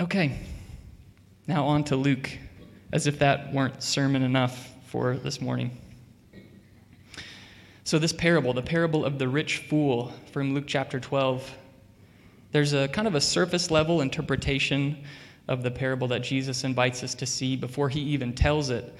[0.00, 0.38] Okay,
[1.46, 2.30] now on to Luke,
[2.90, 5.76] as if that weren't sermon enough for this morning.
[7.84, 11.54] So, this parable, the parable of the rich fool from Luke chapter 12,
[12.50, 15.04] there's a kind of a surface level interpretation
[15.48, 18.94] of the parable that Jesus invites us to see before he even tells it.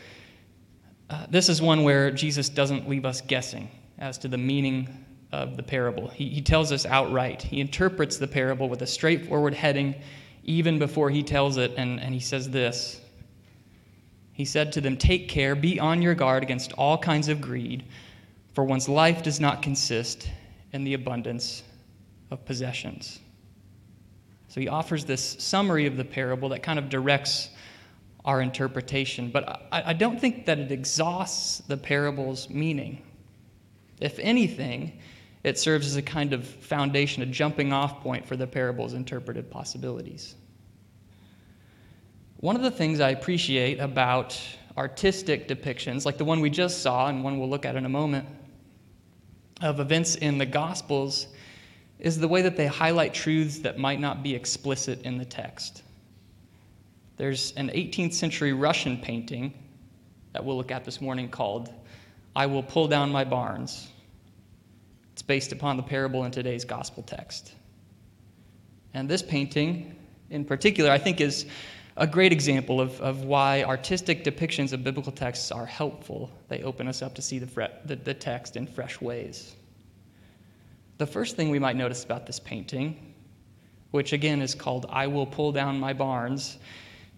[1.09, 5.57] Uh, this is one where Jesus doesn't leave us guessing as to the meaning of
[5.57, 6.09] the parable.
[6.09, 7.41] He, he tells us outright.
[7.41, 9.95] He interprets the parable with a straightforward heading
[10.51, 13.01] even before he tells it, and, and he says this
[14.33, 17.85] He said to them, Take care, be on your guard against all kinds of greed,
[18.53, 20.29] for one's life does not consist
[20.73, 21.63] in the abundance
[22.31, 23.21] of possessions.
[24.49, 27.51] So he offers this summary of the parable that kind of directs
[28.25, 33.03] our interpretation, but I, I don't think that it exhausts the parable's meaning.
[34.01, 35.01] If anything,
[35.45, 39.49] it serves as a kind of foundation, a jumping off point for the parable's interpretive
[39.51, 40.35] possibilities.
[42.41, 44.41] One of the things I appreciate about
[44.79, 47.89] artistic depictions, like the one we just saw and one we'll look at in a
[47.91, 48.27] moment,
[49.61, 51.27] of events in the Gospels,
[51.99, 55.83] is the way that they highlight truths that might not be explicit in the text.
[57.19, 59.53] There's an 18th century Russian painting
[60.33, 61.69] that we'll look at this morning called
[62.35, 63.89] I Will Pull Down My Barns.
[65.13, 67.53] It's based upon the parable in today's gospel text.
[68.95, 69.95] And this painting,
[70.31, 71.45] in particular, I think is
[72.01, 76.31] a great example of, of why artistic depictions of biblical texts are helpful.
[76.49, 79.55] They open us up to see the, fre- the, the text in fresh ways.
[80.97, 83.15] The first thing we might notice about this painting,
[83.91, 86.57] which again is called I Will Pull Down My Barns,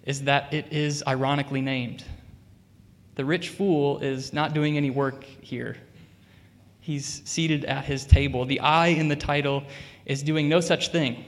[0.02, 2.02] is that it is ironically named.
[3.14, 5.77] The rich fool is not doing any work here.
[6.80, 8.44] He's seated at his table.
[8.44, 9.62] The I in the title
[10.06, 11.24] is doing no such thing.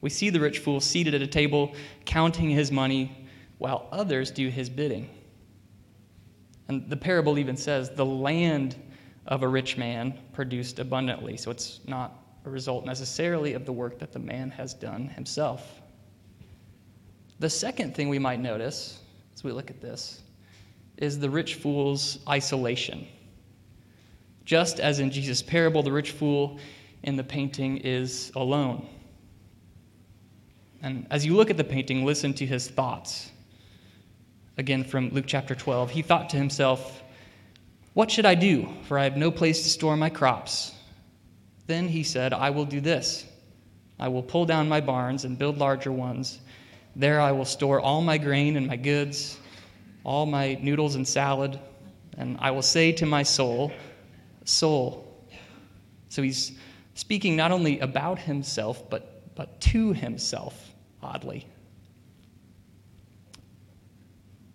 [0.00, 3.26] We see the rich fool seated at a table, counting his money,
[3.58, 5.10] while others do his bidding.
[6.68, 8.76] And the parable even says the land
[9.26, 11.36] of a rich man produced abundantly.
[11.36, 15.80] So it's not a result necessarily of the work that the man has done himself.
[17.40, 19.00] The second thing we might notice
[19.34, 20.22] as we look at this
[20.96, 23.06] is the rich fool's isolation.
[24.44, 26.58] Just as in Jesus' parable, the rich fool
[27.02, 28.88] in the painting is alone.
[30.82, 33.30] And as you look at the painting, listen to his thoughts.
[34.56, 35.90] Again, from Luke chapter 12.
[35.90, 37.02] He thought to himself,
[37.94, 38.68] What should I do?
[38.84, 40.74] For I have no place to store my crops.
[41.66, 43.26] Then he said, I will do this
[44.00, 46.40] I will pull down my barns and build larger ones.
[46.94, 49.38] There I will store all my grain and my goods,
[50.04, 51.58] all my noodles and salad.
[52.16, 53.72] And I will say to my soul,
[54.44, 55.04] soul.
[56.08, 56.52] So he's
[56.94, 61.46] speaking not only about himself, but, but to himself, oddly.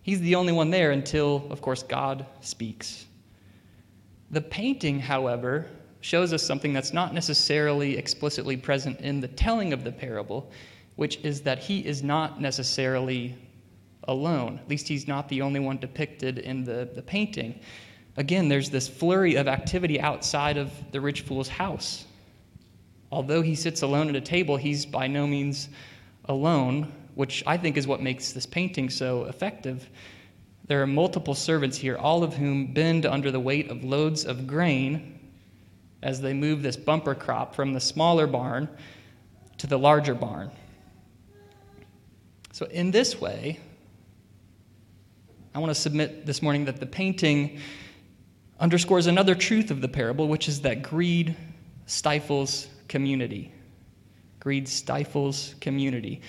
[0.03, 3.05] He's the only one there until, of course, God speaks.
[4.29, 5.66] The painting, however,
[6.01, 10.51] shows us something that's not necessarily explicitly present in the telling of the parable,
[10.97, 13.35] which is that he is not necessarily
[14.09, 14.59] alone.
[14.61, 17.59] At least he's not the only one depicted in the, the painting
[18.17, 22.05] again, there's this flurry of activity outside of the rich fool's house.
[23.13, 25.69] Although he sits alone at a table, he's by no means
[26.25, 29.88] alone, which I think is what makes this painting so effective.
[30.66, 34.47] There are multiple servants here, all of whom bend under the weight of loads of
[34.47, 35.19] grain
[36.01, 38.68] as they move this bumper crop from the smaller barn
[39.59, 40.50] to the larger barn.
[42.51, 43.59] So, in this way,
[45.53, 47.59] I want to submit this morning that the painting
[48.59, 51.35] underscores another truth of the parable, which is that greed
[51.85, 53.51] stifles community.
[54.39, 56.21] Greed stifles community.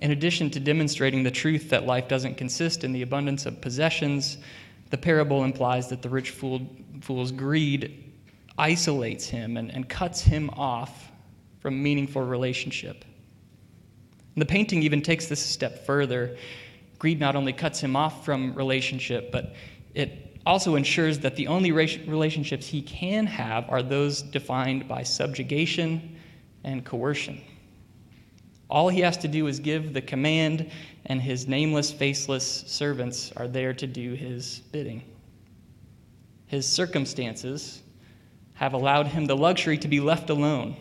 [0.00, 4.36] In addition to demonstrating the truth that life doesn't consist in the abundance of possessions,
[4.90, 6.60] the parable implies that the rich fool,
[7.00, 8.12] fool's greed
[8.58, 11.10] isolates him and, and cuts him off
[11.60, 13.02] from meaningful relationship.
[14.34, 16.36] And the painting even takes this a step further.
[16.98, 19.54] Greed not only cuts him off from relationship, but
[19.94, 26.16] it also ensures that the only relationships he can have are those defined by subjugation
[26.64, 27.40] and coercion.
[28.68, 30.70] All he has to do is give the command,
[31.06, 35.02] and his nameless, faceless servants are there to do his bidding.
[36.46, 37.82] His circumstances
[38.54, 40.76] have allowed him the luxury to be left alone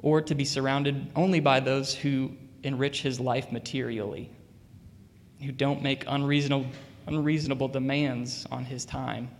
[0.00, 2.32] or to be surrounded only by those who
[2.62, 4.30] enrich his life materially,
[5.42, 6.66] who don't make unreasonable
[7.08, 9.30] unreasonable demands on his time.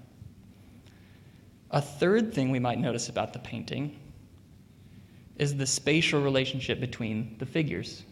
[1.70, 3.96] A third thing we might notice about the painting
[5.36, 8.02] is the spatial relationship between the figures.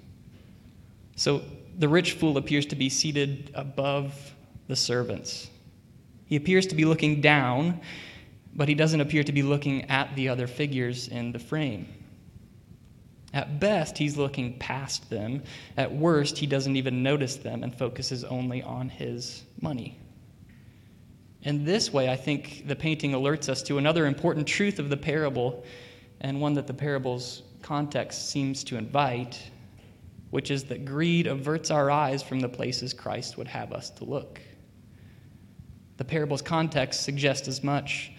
[1.17, 1.43] So
[1.79, 4.35] the rich fool appears to be seated above
[4.69, 5.50] the servants.
[6.26, 7.81] He appears to be looking down,
[8.55, 11.88] but he doesn't appear to be looking at the other figures in the frame.
[13.32, 15.43] At best, he's looking past them.
[15.76, 19.99] At worst, he doesn't even notice them and focuses only on his money.
[21.43, 24.97] In this way, I think the painting alerts us to another important truth of the
[24.97, 25.64] parable,
[26.20, 29.50] and one that the parable's context seems to invite,
[30.31, 34.05] which is that greed averts our eyes from the places Christ would have us to
[34.05, 34.41] look.
[35.99, 38.12] The parable's context suggests as much.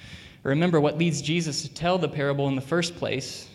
[0.44, 3.50] Remember what leads Jesus to tell the parable in the first place.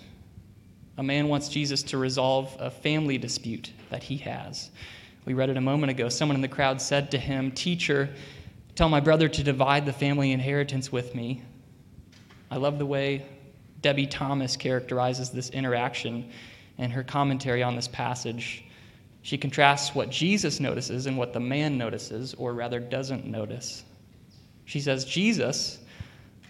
[0.99, 4.71] A man wants Jesus to resolve a family dispute that he has.
[5.25, 6.09] We read it a moment ago.
[6.09, 8.11] Someone in the crowd said to him, Teacher,
[8.75, 11.43] tell my brother to divide the family inheritance with me.
[12.51, 13.25] I love the way
[13.83, 16.31] Debie Thomas characterizes this interaction
[16.79, 18.65] in her commentary on this passage.
[19.23, 23.85] She contrasts what Jesus notices and what the man notices, or rather doesn't notice.
[24.65, 25.79] She says, Jesus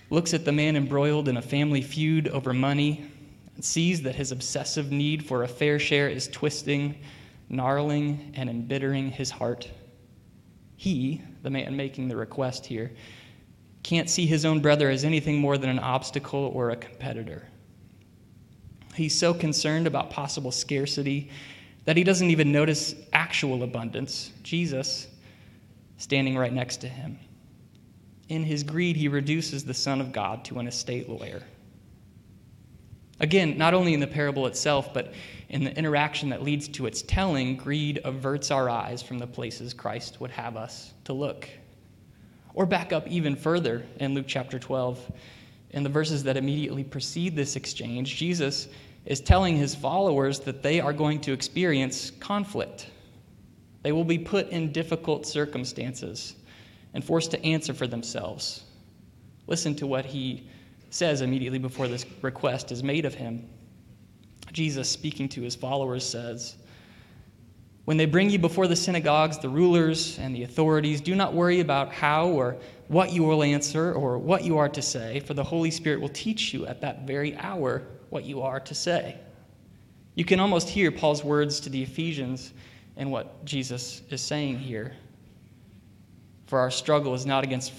[0.08, 3.10] looks at the man embroiled in a family feud over money
[3.54, 6.96] and sees that his obsessive need for a fair share is twisting,
[7.52, 9.70] gnarling, and embittering his heart.
[10.76, 12.90] He, the man making the request here,
[13.82, 17.46] can't see his own brother as anything more than an obstacle or a competitor.
[18.94, 21.30] He's so concerned about possible scarcity
[21.84, 25.08] that he doesn't even notice actual abundance, Jesus,
[25.98, 27.18] standing right next to him.
[28.28, 31.42] In his greed, he reduces the Son of God to an estate lawyer.
[33.22, 35.14] Again, not only in the parable itself, but
[35.48, 39.72] in the interaction that leads to its telling, greed averts our eyes from the places
[39.72, 41.48] Christ would have us to look.
[42.52, 45.12] Or back up even further in Luke chapter 12.
[45.70, 48.68] In the verses that immediately precede this exchange, Jesus
[49.06, 52.90] is telling his followers that they are going to experience conflict.
[53.82, 56.34] They will be put in difficult circumstances
[56.92, 58.64] and forced to answer for themselves.
[59.46, 60.48] Listen to what he
[60.92, 63.48] says immediately before this request is made of him.
[64.52, 66.56] Jesus, speaking to his followers, says,
[67.86, 71.60] when they bring you before the synagogues, the rulers, and the authorities, do not worry
[71.60, 72.56] about how or
[72.88, 76.08] what you will answer or what you are to say, for the Holy Spirit will
[76.10, 79.16] teach you at that very hour what you are to say.
[80.14, 82.52] You can almost hear Paul's words to the Ephesians
[82.96, 84.94] and what Jesus is saying here.
[86.46, 87.72] For our struggle is not against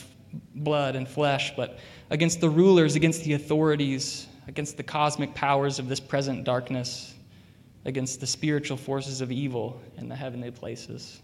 [0.55, 1.77] blood and flesh, but
[2.13, 7.13] against the rulers, against the authorities, against the cosmic powers of this present darkness
[7.85, 11.21] against the spiritual forces of evil in the heavenly places.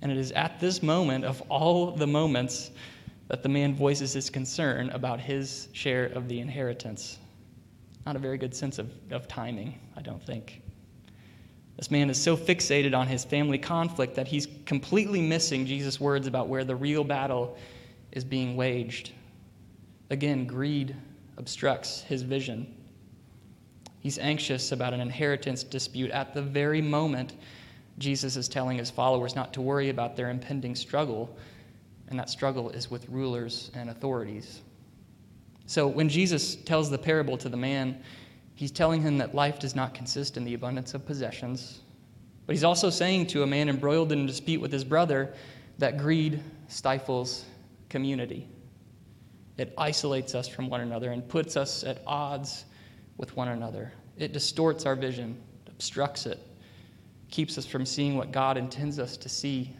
[0.00, 2.70] And it is at this moment, of all the moments,
[3.28, 7.18] that the man voices his concern about his share of the inheritance.
[8.06, 10.62] Not a very good sense of, of timing, I don't think.
[11.76, 16.26] This man is so fixated on his family conflict that he's completely missing Jesus' words
[16.26, 17.56] about where the real battle
[18.12, 19.12] is being waged.
[20.12, 20.94] Again, greed
[21.38, 22.66] obstructs his vision.
[24.00, 27.32] He's anxious about an inheritance dispute at the very moment
[27.96, 31.34] Jesus is telling his followers not to worry about their impending struggle,
[32.08, 34.60] and that struggle is with rulers and authorities.
[35.64, 37.98] So when Jesus tells the parable to the man,
[38.54, 41.80] he's telling him that life does not consist in the abundance of possessions,
[42.44, 45.32] but he's also saying to a man embroiled in a dispute with his brother
[45.78, 47.46] that greed stifles
[47.88, 48.46] community.
[49.58, 52.64] It isolates us from one another and puts us at odds
[53.16, 53.92] with one another.
[54.16, 56.38] It distorts our vision, obstructs it,
[57.30, 59.74] keeps us from seeing what God intends us to see,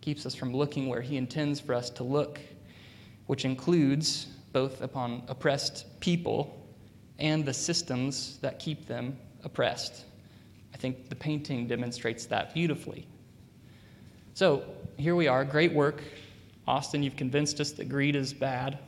[0.00, 2.40] keeps us from looking where He intends for us to look,
[3.26, 6.60] which includes both upon oppressed people
[7.18, 10.04] and the systems that keep them oppressed.
[10.72, 13.06] I think the painting demonstrates that beautifully.
[14.34, 14.64] So
[14.96, 16.02] here we are, great work.
[16.66, 18.78] Austin, you've convinced us that greed is bad,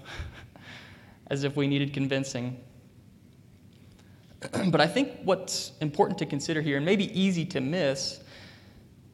[1.29, 2.59] as if we needed convincing.
[4.69, 8.21] but I think what's important to consider here, and maybe easy to miss,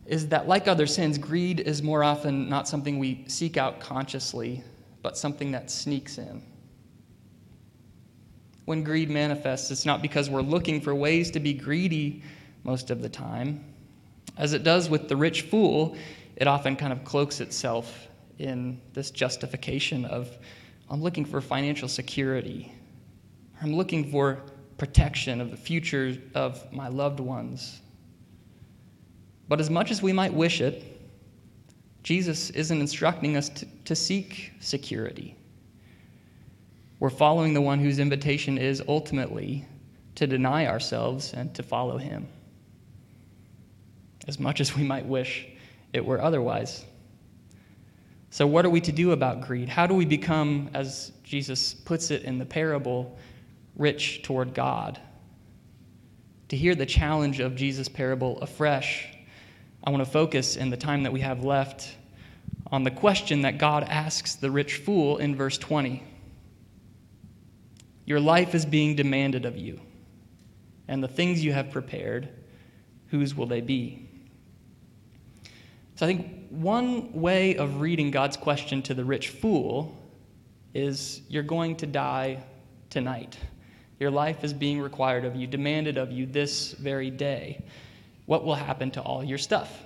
[0.06, 4.62] is that like other sins, greed is more often not something we seek out consciously,
[5.02, 6.42] but something that sneaks in.
[8.64, 12.22] When greed manifests, it's not because we're looking for ways to be greedy
[12.62, 13.64] most of the time.
[14.36, 15.96] As it does with the rich fool,
[16.36, 18.08] it often kind of cloaks itself
[18.42, 20.30] in this justification of,
[20.90, 22.72] I'm looking for financial security.
[23.62, 24.42] I'm looking for
[24.76, 27.80] protection of the future of my loved ones.
[29.48, 30.82] But as much as we might wish it,
[32.02, 35.36] Jesus isn't instructing us to, to seek security.
[36.98, 39.64] We're following the one whose invitation is ultimately
[40.16, 42.28] to deny ourselves and to follow him.
[44.28, 45.46] as much as we might wish
[45.92, 46.84] it were otherwise.
[48.32, 49.68] So, what are we to do about greed?
[49.68, 53.18] How do we become, as Jesus puts it in the parable,
[53.76, 54.98] rich toward God?
[56.48, 59.06] To hear the challenge of Jesus' parable afresh,
[59.84, 61.94] I want to focus in the time that we have left
[62.68, 66.02] on the question that God asks the rich fool in verse 20.
[68.06, 69.78] Your life is being demanded of you,
[70.88, 72.30] and the things you have prepared,
[73.08, 74.01] whose will they be?
[76.02, 79.96] So I think one way of reading God's question to the rich fool
[80.74, 82.42] is you're going to die
[82.90, 83.38] tonight.
[84.00, 87.64] Your life is being required of you, demanded of you this very day.
[88.26, 89.80] What will happen to all your stuff?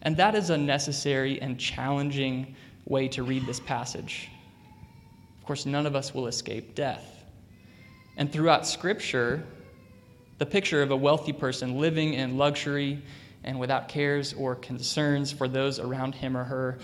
[0.00, 2.56] And that is a necessary and challenging
[2.86, 4.30] way to read this passage.
[5.40, 7.22] Of course, none of us will escape death.
[8.16, 9.44] And throughout Scripture,
[10.38, 13.02] the picture of a wealthy person living in luxury
[13.44, 16.78] and without cares or concerns for those around him or her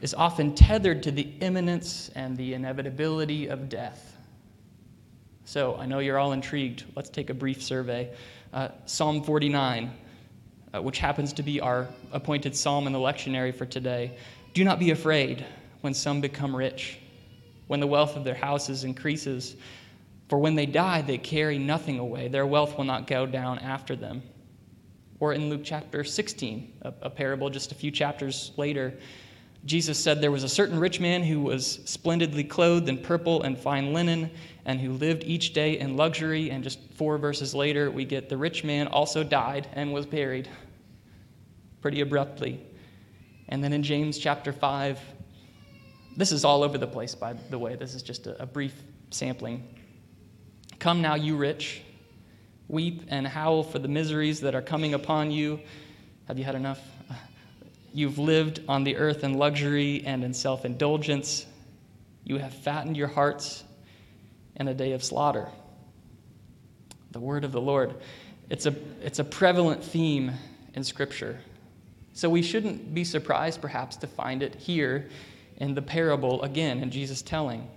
[0.00, 4.16] is often tethered to the imminence and the inevitability of death.
[5.44, 6.84] So I know you're all intrigued.
[6.94, 8.12] Let's take a brief survey.
[8.52, 9.90] Uh, Psalm 49,
[10.74, 14.16] uh, which happens to be our appointed psalm in the lectionary for today.
[14.54, 15.46] Do not be afraid
[15.80, 16.98] when some become rich,
[17.68, 19.56] when the wealth of their houses increases.
[20.28, 22.28] For when they die, they carry nothing away.
[22.28, 24.22] Their wealth will not go down after them.
[25.18, 28.94] Or in Luke chapter 16, a, a, parable just a few chapters later,
[29.64, 33.58] Jesus said there was a certain rich man who was splendidly clothed in purple and
[33.58, 34.30] fine linen,
[34.64, 36.50] and who lived each day in luxury.
[36.50, 40.48] And just four verses later, we get the rich man also died and was buried
[41.80, 42.60] pretty abruptly.
[43.48, 45.00] And then in James chapter 5,
[46.16, 47.76] this is all over the place, by the way.
[47.76, 48.74] This is just a, a brief
[49.10, 49.66] sampling.
[50.78, 51.82] Come now, you rich
[52.68, 55.60] Weep and howl for the miseries that are coming upon you.
[56.26, 56.80] Have you had enough?
[57.92, 61.46] You've lived on the earth in luxury and in self indulgence.
[62.24, 63.62] You have fattened your hearts
[64.56, 65.48] in a day of slaughter.
[67.12, 67.94] The word of the Lord.
[68.50, 70.32] It's a, it's a prevalent theme
[70.74, 71.40] in Scripture.
[72.12, 75.08] So we shouldn't be surprised, perhaps, to find it here
[75.58, 77.68] in the parable again in Jesus' telling.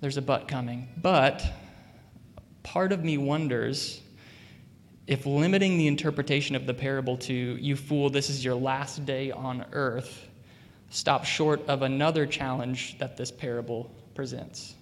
[0.00, 0.88] There's a but coming.
[0.96, 1.44] But
[2.70, 4.00] part of me wonders
[5.08, 9.32] if limiting the interpretation of the parable to, you fool, this is your last day
[9.32, 10.28] on earth,
[10.88, 14.76] stops short of another challenge that this parable presents.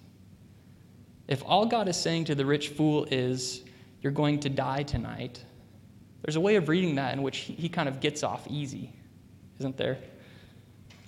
[1.27, 3.63] If all God is saying to the rich fool is,
[4.03, 5.43] you're going to die tonight,
[6.21, 8.93] there's a way of reading that in which he kind of gets off easy,
[9.57, 9.97] isn't there?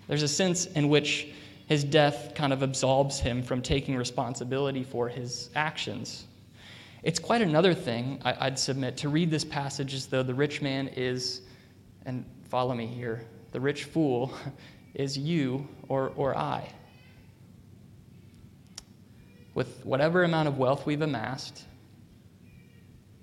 [0.07, 1.27] There's a sense in which
[1.67, 6.25] his death kind of absolves him from taking responsibility for his actions.
[7.03, 10.87] It's quite another thing, I'd submit, to read this passage as though the rich man
[10.89, 11.41] is,
[12.05, 14.31] and follow me here, the rich fool
[14.93, 16.71] is you or, or I.
[19.55, 21.63] With whatever amount of wealth we've amassed,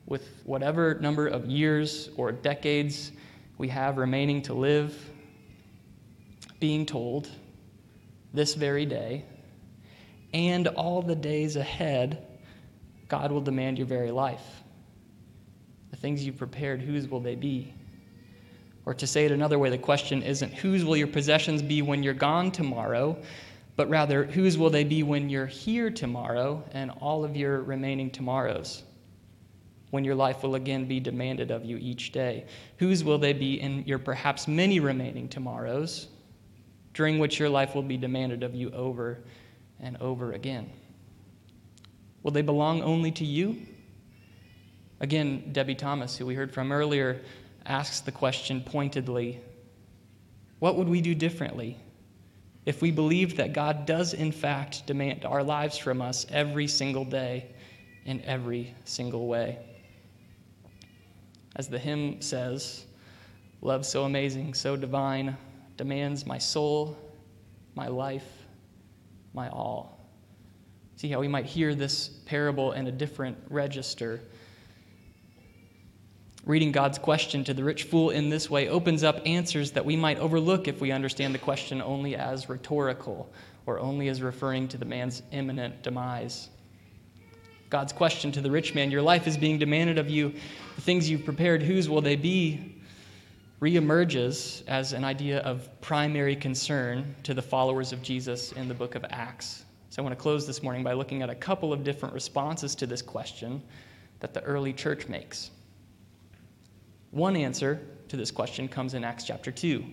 [0.06, 3.12] with whatever number of years or decades
[3.58, 5.11] we have remaining to live,
[6.58, 7.28] being told
[8.35, 9.25] this very day
[10.35, 12.27] and all the days ahead
[13.09, 14.62] God will demand your very life.
[15.91, 17.73] The things you've prepared, whose will they be?
[18.85, 22.03] Or to say it another way, the question isn't whose will your possessions be when
[22.03, 23.19] you're gone tomorrow,
[23.77, 28.11] but rather whose will they be when you're here tomorrow and all of your remaining
[28.11, 28.83] tomorrows?
[29.91, 32.47] When your life will again be demanded of you each day.
[32.77, 36.09] Whose will they be in your perhaps many remaining tomorrows,
[36.93, 39.19] during which your life will be demanded of you over
[39.81, 40.71] and over again?
[42.23, 43.57] Will they belong only to you?
[45.01, 47.23] Again, Debie Thomas, who we heard from earlier,
[47.65, 49.41] asks the question pointedly
[50.59, 51.79] What would we do differently
[52.67, 57.05] if we believed that God does, in fact, demand our lives from us every single
[57.05, 57.47] day
[58.05, 59.59] in every single way?
[61.57, 62.85] As the hymn says,
[63.61, 65.37] Love so amazing, so divine,
[65.77, 66.97] demands my soul,
[67.75, 68.47] my life,
[69.35, 69.98] my all.
[70.99, 74.21] See how we might hear this parable in a different register.
[76.45, 79.95] Reading God's question to the rich fool in this way opens up answers that we
[79.95, 83.33] might overlook if we understand the question only as rhetorical
[83.64, 86.49] or only as referring to the man's imminent demise.
[87.71, 90.35] God's question to the rich man, Your life is being demanded of you.
[90.75, 92.75] The things you've prepared, whose will they be?
[93.61, 98.97] reemerges as an idea of primary concern to the followers of Jesus in the book
[98.97, 99.64] of Acts.
[99.90, 102.75] So I want to close this morning by looking at a couple of different responses
[102.76, 103.62] to this question
[104.21, 105.50] that the early church makes.
[107.11, 109.85] One answer to this question comes in Acts chapter 2.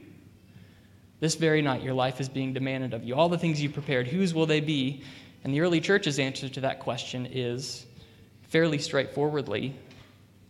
[1.19, 3.15] This very night, your life is being demanded of you.
[3.15, 5.01] All the things you prepared, whose will they be?
[5.43, 7.85] And the early church's answer to that question is
[8.49, 9.75] fairly straightforwardly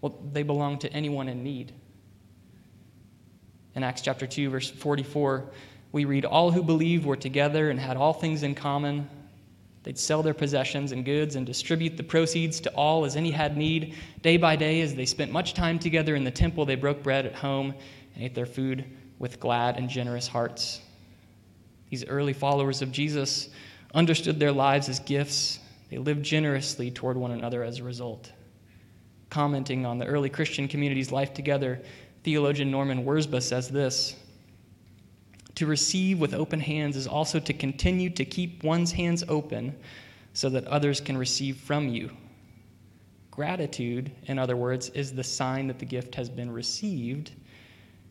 [0.06, 1.72] well, they belong to anyone in need.
[3.74, 5.46] In Acts chapter 2, verse 44,
[5.92, 9.10] we read, All who believed were together and had all things in common.
[9.86, 13.56] They'd sell their possessions and goods and distribute the proceeds to all as any had
[13.56, 13.94] need.
[14.24, 17.28] Day by day, as they spent much time together in the temple, they broke bread
[17.28, 17.76] at home
[18.16, 18.84] and ate their food
[19.20, 20.82] with glad and generous hearts.
[21.92, 23.50] These early followers of Jesus
[23.94, 25.60] understood their lives as gifts.
[25.92, 28.32] They lived generously toward one another as a result.
[29.30, 31.80] Commenting on the early Christian community's life together,
[32.24, 34.16] theologian Norman Wirzba says this
[35.56, 39.76] To receive with open hands is also to continue to keep one's hands open
[40.34, 42.12] so that others can receive from you.
[43.32, 47.32] Gratitude, in other words, is the sign that the gift has been received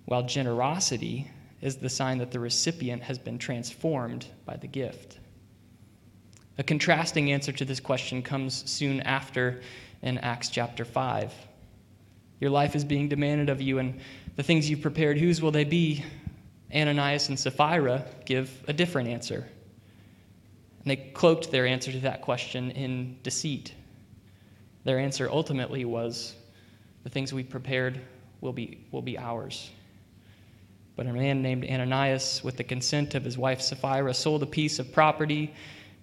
[0.06, 5.18] while generosity is the sign that the recipient has been transformed by the gift.
[6.58, 9.62] A contrasting answer to this question comes soon after
[10.02, 11.32] in Acts chapter 5.
[12.40, 13.98] Your life is being demanded of you, and
[14.36, 16.04] the things you've prepared, whose will they be?
[16.74, 19.46] Ananias and Sapphira give a different answer.
[20.80, 23.72] And they cloaked their answer to that question in deceit.
[24.84, 26.34] Their answer ultimately was
[27.04, 28.00] the things we prepared
[28.40, 29.70] will be, will be ours.
[30.96, 34.78] But a man named Ananias, with the consent of his wife Sapphira, sold a piece
[34.78, 35.54] of property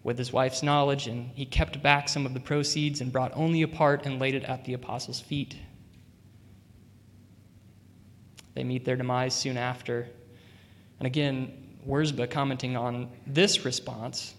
[0.03, 3.61] with his wife's knowledge, and he kept back some of the proceeds and brought only
[3.61, 5.55] a part and laid it at the apostles' feet.
[8.55, 10.09] They meet their demise soon after.
[11.01, 11.51] And again,
[11.87, 14.35] Wirzba, commenting on this response,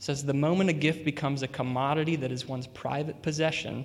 [0.00, 3.84] says the moment a gift becomes a commodity that is one's private possession,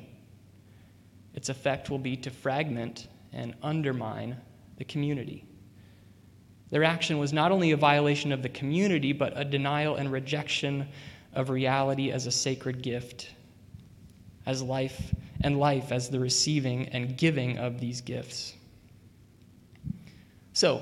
[1.35, 4.37] its effect will be to fragment and undermine
[4.77, 5.45] the community.
[6.71, 10.87] Their action was not only a violation of the community, but a denial and rejection
[11.33, 13.29] of reality as a sacred gift,
[14.47, 18.55] as life, and life as the receiving and giving of these gifts.
[20.53, 20.81] So,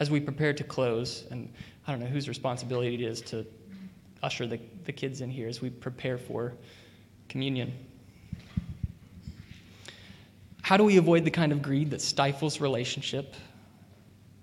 [0.00, 1.52] as we prepare to close, and
[1.86, 3.46] I don't know whose responsibility it is to
[4.22, 6.54] usher the, the kids in here as we prepare for
[7.28, 7.72] communion.
[10.62, 13.34] How do we avoid the kind of greed that stifles relationship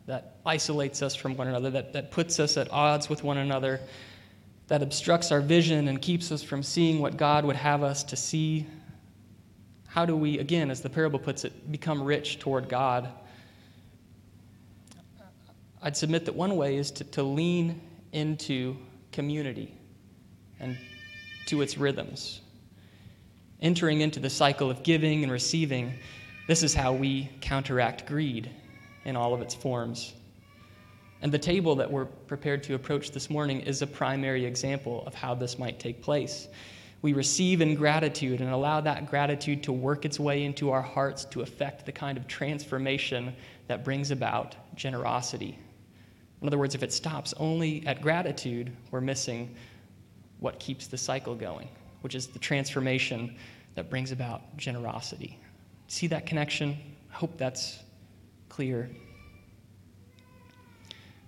[0.07, 3.79] that isolates us from one another, that, that puts us at odds with one another,
[4.67, 8.15] that obstructs our vision and keeps us from seeing what God would have us to
[8.15, 8.65] see?
[9.87, 13.09] How do we, again, as the parable puts it, become rich toward God?
[15.85, 17.79] I'd submit that one way is to, to lean
[18.11, 18.75] into
[19.11, 19.71] community
[20.59, 20.75] and
[21.45, 22.41] to its rhythms.
[23.61, 25.93] Entering into the cycle of giving and receiving,
[26.47, 28.49] this is how we counteract greed
[29.03, 30.15] in all of its forms.
[31.21, 35.13] And the table that we're prepared to approach this morning is a primary example of
[35.13, 36.47] how this might take place.
[37.03, 41.25] We receive in gratitude and allow that gratitude to work its way into our hearts
[41.25, 43.35] to affect the kind of transformation
[43.67, 45.59] that brings about generosity.
[46.41, 49.55] In other words, if it stops only at gratitude, we're missing
[50.39, 51.67] what keeps the cycle going,
[52.01, 53.35] which is the transformation
[53.75, 55.39] that brings about generosity.
[55.87, 56.77] See that connection?
[57.11, 57.79] I hope that's
[58.49, 58.89] clear.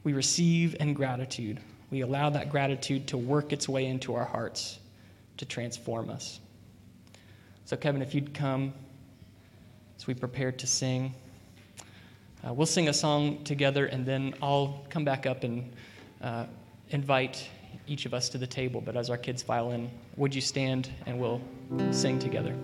[0.03, 1.59] We receive in gratitude.
[1.89, 4.79] We allow that gratitude to work its way into our hearts
[5.37, 6.39] to transform us.
[7.65, 8.73] So, Kevin, if you'd come
[9.97, 11.13] as we prepare to sing,
[12.45, 15.71] uh, we'll sing a song together and then I'll come back up and
[16.21, 16.45] uh,
[16.89, 17.47] invite
[17.87, 18.81] each of us to the table.
[18.81, 21.41] But as our kids file in, would you stand and we'll
[21.91, 22.55] sing together?